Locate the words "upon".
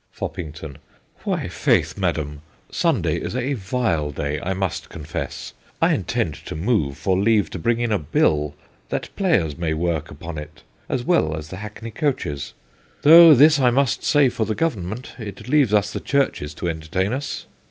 10.09-10.39